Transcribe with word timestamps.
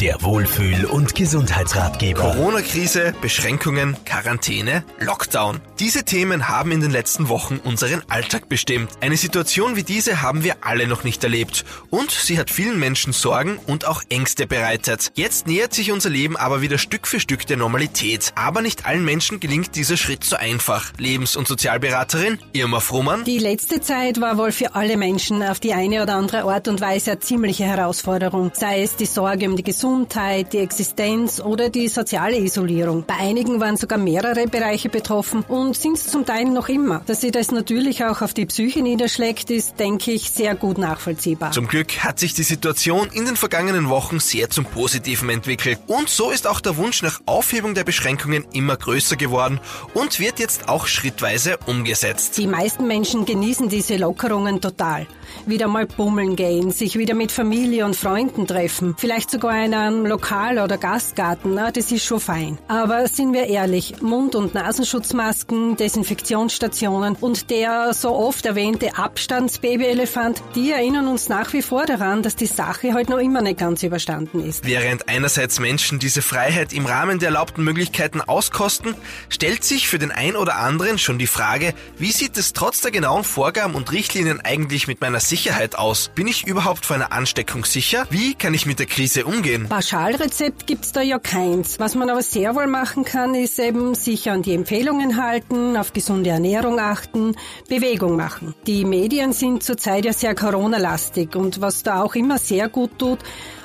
Der 0.00 0.22
Wohlfühl- 0.22 0.84
und 0.84 1.16
Gesundheitsratgeber. 1.16 2.20
Corona-Krise, 2.20 3.14
Beschränkungen, 3.20 3.96
Quarantäne, 4.04 4.84
Lockdown. 5.00 5.60
Diese 5.80 6.04
Themen 6.04 6.46
haben 6.48 6.70
in 6.70 6.80
den 6.80 6.92
letzten 6.92 7.28
Wochen 7.28 7.58
unseren 7.64 8.02
Alltag 8.08 8.48
bestimmt. 8.48 8.90
Eine 9.00 9.16
Situation 9.16 9.74
wie 9.74 9.82
diese 9.82 10.22
haben 10.22 10.44
wir 10.44 10.58
alle 10.60 10.86
noch 10.86 11.02
nicht 11.02 11.24
erlebt. 11.24 11.64
Und 11.90 12.12
sie 12.12 12.38
hat 12.38 12.48
vielen 12.48 12.78
Menschen 12.78 13.12
Sorgen 13.12 13.58
und 13.66 13.88
auch 13.88 14.04
Ängste 14.08 14.46
bereitet. 14.46 15.10
Jetzt 15.16 15.48
nähert 15.48 15.74
sich 15.74 15.90
unser 15.90 16.10
Leben 16.10 16.36
aber 16.36 16.62
wieder 16.62 16.78
Stück 16.78 17.08
für 17.08 17.18
Stück 17.18 17.44
der 17.48 17.56
Normalität. 17.56 18.30
Aber 18.36 18.62
nicht 18.62 18.86
allen 18.86 19.04
Menschen 19.04 19.40
gelingt 19.40 19.74
dieser 19.74 19.96
Schritt 19.96 20.22
so 20.22 20.36
einfach. 20.36 20.92
Lebens- 20.98 21.34
und 21.34 21.48
Sozialberaterin 21.48 22.38
Irma 22.52 22.78
Frummann. 22.78 23.24
Die 23.24 23.38
letzte 23.38 23.80
Zeit 23.80 24.20
war 24.20 24.38
wohl 24.38 24.52
für 24.52 24.76
alle 24.76 24.96
Menschen 24.96 25.42
auf 25.42 25.58
die 25.58 25.74
eine 25.74 26.04
oder 26.04 26.14
andere 26.14 26.44
Art 26.44 26.68
und 26.68 26.80
Weise 26.80 27.10
eine 27.10 27.20
ziemliche 27.20 27.64
Herausforderung. 27.64 28.52
Sei 28.54 28.82
es 28.82 28.94
die 28.94 29.06
Sorge 29.06 29.48
um 29.48 29.56
die 29.56 29.64
Gesundheit, 29.64 29.87
Gesundheit, 29.88 30.52
die 30.52 30.58
Existenz 30.58 31.40
oder 31.40 31.70
die 31.70 31.88
soziale 31.88 32.36
Isolierung. 32.38 33.04
Bei 33.06 33.14
einigen 33.14 33.58
waren 33.58 33.78
sogar 33.78 33.98
mehrere 33.98 34.46
Bereiche 34.46 34.90
betroffen 34.90 35.42
und 35.48 35.76
sind 35.76 35.96
es 35.96 36.08
zum 36.08 36.26
Teil 36.26 36.44
noch 36.44 36.68
immer. 36.68 37.00
Dass 37.06 37.22
sich 37.22 37.32
das 37.32 37.52
natürlich 37.52 38.04
auch 38.04 38.20
auf 38.20 38.34
die 38.34 38.44
Psyche 38.44 38.82
niederschlägt, 38.82 39.50
ist, 39.50 39.80
denke 39.80 40.12
ich, 40.12 40.30
sehr 40.30 40.54
gut 40.56 40.76
nachvollziehbar. 40.76 41.52
Zum 41.52 41.68
Glück 41.68 42.04
hat 42.04 42.18
sich 42.18 42.34
die 42.34 42.42
Situation 42.42 43.08
in 43.14 43.24
den 43.24 43.36
vergangenen 43.36 43.88
Wochen 43.88 44.20
sehr 44.20 44.50
zum 44.50 44.66
Positiven 44.66 45.30
entwickelt. 45.30 45.78
Und 45.86 46.10
so 46.10 46.30
ist 46.30 46.46
auch 46.46 46.60
der 46.60 46.76
Wunsch 46.76 47.02
nach 47.02 47.20
Aufhebung 47.24 47.72
der 47.72 47.84
Beschränkungen 47.84 48.44
immer 48.52 48.76
größer 48.76 49.16
geworden 49.16 49.58
und 49.94 50.20
wird 50.20 50.38
jetzt 50.38 50.68
auch 50.68 50.86
schrittweise 50.86 51.56
umgesetzt. 51.64 52.36
Die 52.36 52.46
meisten 52.46 52.86
Menschen 52.86 53.24
genießen 53.24 53.70
diese 53.70 53.96
Lockerungen 53.96 54.60
total. 54.60 55.06
Wieder 55.46 55.66
mal 55.66 55.86
bummeln 55.86 56.36
gehen, 56.36 56.72
sich 56.72 56.98
wieder 56.98 57.14
mit 57.14 57.32
Familie 57.32 57.84
und 57.84 57.96
Freunden 57.96 58.46
treffen, 58.46 58.94
vielleicht 58.98 59.30
sogar 59.30 59.52
einer 59.52 59.77
einem 59.78 60.06
Lokal- 60.06 60.58
oder 60.58 60.78
Gastgarten, 60.78 61.54
na, 61.54 61.70
das 61.70 61.90
ist 61.92 62.04
schon 62.04 62.20
fein. 62.20 62.58
Aber 62.68 63.06
sind 63.08 63.32
wir 63.32 63.46
ehrlich, 63.46 64.00
Mund- 64.02 64.34
und 64.34 64.54
Nasenschutzmasken, 64.54 65.76
Desinfektionsstationen 65.76 67.16
und 67.16 67.50
der 67.50 67.94
so 67.94 68.14
oft 68.14 68.44
erwähnte 68.46 68.96
Abstandsbabyelefant, 68.96 70.42
die 70.54 70.72
erinnern 70.72 71.08
uns 71.08 71.28
nach 71.28 71.52
wie 71.52 71.62
vor 71.62 71.86
daran, 71.86 72.22
dass 72.22 72.36
die 72.36 72.46
Sache 72.46 72.94
heute 72.94 73.12
noch 73.12 73.18
immer 73.18 73.42
nicht 73.42 73.58
ganz 73.58 73.82
überstanden 73.82 74.44
ist. 74.46 74.66
Während 74.66 75.08
einerseits 75.08 75.60
Menschen 75.60 75.98
diese 75.98 76.22
Freiheit 76.22 76.72
im 76.72 76.86
Rahmen 76.86 77.18
der 77.18 77.28
erlaubten 77.28 77.64
Möglichkeiten 77.64 78.20
auskosten, 78.20 78.94
stellt 79.28 79.64
sich 79.64 79.88
für 79.88 79.98
den 79.98 80.10
ein 80.10 80.36
oder 80.36 80.56
anderen 80.56 80.98
schon 80.98 81.18
die 81.18 81.26
Frage, 81.26 81.74
wie 81.98 82.12
sieht 82.12 82.36
es 82.36 82.52
trotz 82.52 82.80
der 82.80 82.90
genauen 82.90 83.24
Vorgaben 83.24 83.74
und 83.74 83.92
Richtlinien 83.92 84.40
eigentlich 84.40 84.88
mit 84.88 85.00
meiner 85.00 85.20
Sicherheit 85.20 85.76
aus? 85.76 86.10
Bin 86.14 86.26
ich 86.26 86.46
überhaupt 86.46 86.86
vor 86.86 86.96
einer 86.96 87.12
Ansteckung 87.12 87.64
sicher? 87.64 88.06
Wie 88.10 88.34
kann 88.34 88.54
ich 88.54 88.66
mit 88.66 88.78
der 88.78 88.86
Krise 88.86 89.24
umgehen? 89.24 89.67
Pauschalrezept 89.68 90.66
gibt's 90.66 90.92
da 90.92 91.02
ja 91.02 91.18
keins. 91.18 91.78
Was 91.78 91.94
man 91.94 92.08
aber 92.08 92.22
sehr 92.22 92.54
wohl 92.54 92.66
machen 92.66 93.04
kann, 93.04 93.34
ist 93.34 93.58
eben 93.58 93.94
sich 93.94 94.30
an 94.30 94.40
die 94.40 94.54
Empfehlungen 94.54 95.22
halten, 95.22 95.76
auf 95.76 95.92
gesunde 95.92 96.30
Ernährung 96.30 96.80
achten, 96.80 97.36
Bewegung 97.68 98.16
machen. 98.16 98.54
Die 98.66 98.86
Medien 98.86 99.34
sind 99.34 99.62
zurzeit 99.62 100.06
ja 100.06 100.14
sehr 100.14 100.34
Corona-lastig 100.34 101.36
und 101.36 101.60
was 101.60 101.82
da 101.82 102.02
auch 102.02 102.14
immer 102.14 102.38
sehr 102.38 102.70
gut 102.70 102.98
tut, 102.98 103.18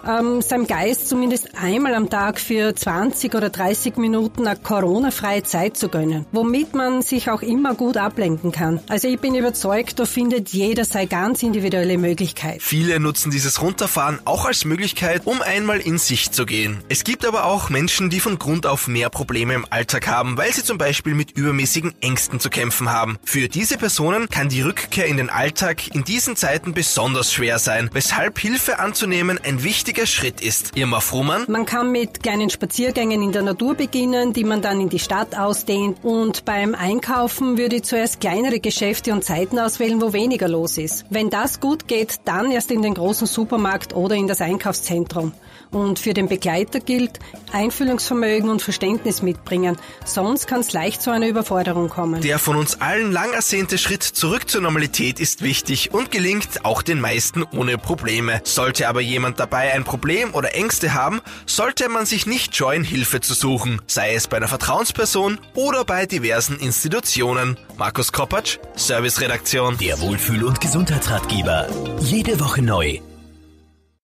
ähm, 0.07 0.41
seinem 0.41 0.67
Geist 0.67 1.07
zumindest 1.07 1.49
einmal 1.61 1.93
am 1.93 2.09
Tag 2.09 2.39
für 2.39 2.75
20 2.75 3.35
oder 3.35 3.49
30 3.49 3.97
Minuten 3.97 4.47
eine 4.47 4.59
Corona-freie 4.59 5.43
Zeit 5.43 5.77
zu 5.77 5.89
gönnen, 5.89 6.25
womit 6.31 6.73
man 6.73 7.01
sich 7.01 7.29
auch 7.29 7.41
immer 7.41 7.75
gut 7.75 7.97
ablenken 7.97 8.51
kann. 8.51 8.79
Also 8.89 9.07
ich 9.07 9.19
bin 9.19 9.35
überzeugt, 9.35 9.99
da 9.99 10.05
findet 10.05 10.49
jeder 10.49 10.85
seine 10.85 11.07
ganz 11.07 11.43
individuelle 11.43 11.97
Möglichkeit. 11.97 12.61
Viele 12.61 12.99
nutzen 12.99 13.31
dieses 13.31 13.61
Runterfahren 13.61 14.19
auch 14.25 14.45
als 14.45 14.65
Möglichkeit, 14.65 15.25
um 15.25 15.41
einmal 15.41 15.79
in 15.79 15.97
sich 15.97 16.31
zu 16.31 16.45
gehen. 16.45 16.83
Es 16.89 17.03
gibt 17.03 17.25
aber 17.25 17.45
auch 17.45 17.69
Menschen, 17.69 18.09
die 18.09 18.19
von 18.19 18.39
Grund 18.39 18.65
auf 18.65 18.87
mehr 18.87 19.09
Probleme 19.09 19.53
im 19.53 19.65
Alltag 19.69 20.07
haben, 20.07 20.37
weil 20.37 20.53
sie 20.53 20.63
zum 20.63 20.77
Beispiel 20.77 21.13
mit 21.13 21.31
übermäßigen 21.31 21.93
Ängsten 22.01 22.39
zu 22.39 22.49
kämpfen 22.49 22.91
haben. 22.91 23.17
Für 23.23 23.47
diese 23.47 23.77
Personen 23.77 24.29
kann 24.29 24.49
die 24.49 24.61
Rückkehr 24.61 25.05
in 25.05 25.17
den 25.17 25.29
Alltag 25.29 25.93
in 25.95 26.03
diesen 26.03 26.35
Zeiten 26.35 26.73
besonders 26.73 27.33
schwer 27.33 27.59
sein, 27.59 27.89
weshalb 27.93 28.39
Hilfe 28.39 28.79
anzunehmen 28.79 29.39
ein 29.43 29.63
wichtiger 29.93 30.07
Schritt 30.07 30.41
ist. 30.41 30.75
Irma 30.75 30.99
Frohmann? 31.01 31.45
Man 31.47 31.67
kann 31.67 31.91
mit 31.91 32.23
kleinen 32.23 32.49
Spaziergängen 32.49 33.21
in 33.21 33.31
der 33.31 33.43
Natur 33.43 33.75
beginnen, 33.75 34.33
die 34.33 34.43
man 34.43 34.63
dann 34.63 34.81
in 34.81 34.89
die 34.89 34.97
Stadt 34.97 35.37
ausdehnt 35.37 35.99
und 36.03 36.45
beim 36.45 36.73
Einkaufen 36.73 37.59
würde 37.59 37.75
ich 37.75 37.83
zuerst 37.83 38.19
kleinere 38.19 38.59
Geschäfte 38.59 39.13
und 39.13 39.23
Zeiten 39.23 39.59
auswählen, 39.59 40.01
wo 40.01 40.11
weniger 40.11 40.47
los 40.47 40.79
ist. 40.79 41.05
Wenn 41.11 41.29
das 41.29 41.59
gut 41.59 41.87
geht, 41.87 42.21
dann 42.25 42.49
erst 42.49 42.71
in 42.71 42.81
den 42.81 42.95
großen 42.95 43.27
Supermarkt 43.27 43.95
oder 43.95 44.15
in 44.15 44.27
das 44.27 44.41
Einkaufszentrum. 44.41 45.33
Und 45.71 45.99
für 45.99 46.13
den 46.13 46.27
Begleiter 46.27 46.79
gilt, 46.79 47.19
Einfühlungsvermögen 47.51 48.49
und 48.49 48.61
Verständnis 48.61 49.21
mitbringen, 49.21 49.77
sonst 50.05 50.47
kann 50.47 50.61
es 50.61 50.73
leicht 50.73 51.01
zu 51.01 51.11
einer 51.11 51.27
Überforderung 51.27 51.89
kommen. 51.89 52.21
Der 52.21 52.39
von 52.39 52.55
uns 52.55 52.81
allen 52.81 53.11
lang 53.11 53.33
ersehnte 53.33 53.77
Schritt 53.77 54.03
zurück 54.03 54.49
zur 54.49 54.61
Normalität 54.61 55.19
ist 55.19 55.41
wichtig 55.41 55.93
und 55.93 56.11
gelingt 56.11 56.65
auch 56.65 56.81
den 56.81 57.01
meisten 57.01 57.43
ohne 57.55 57.77
Probleme. 57.77 58.41
Sollte 58.43 58.87
aber 58.87 59.01
jemand 59.01 59.39
dabei 59.39 59.73
ein 59.73 59.83
Problem 59.83 60.33
oder 60.33 60.55
Ängste 60.55 60.93
haben, 60.93 61.21
sollte 61.45 61.89
man 61.89 62.05
sich 62.05 62.25
nicht 62.25 62.55
scheuen, 62.55 62.83
Hilfe 62.83 63.21
zu 63.21 63.33
suchen, 63.33 63.81
sei 63.87 64.13
es 64.13 64.27
bei 64.27 64.37
einer 64.37 64.47
Vertrauensperson 64.47 65.39
oder 65.55 65.85
bei 65.85 66.05
diversen 66.05 66.59
Institutionen. 66.59 67.57
Markus 67.77 68.11
Kopacz, 68.11 68.59
Serviceredaktion. 68.75 69.77
Der 69.77 69.99
Wohlfühl- 69.99 70.43
und 70.43 70.61
Gesundheitsratgeber. 70.61 71.67
Jede 71.99 72.39
Woche 72.39 72.61
neu 72.61 72.99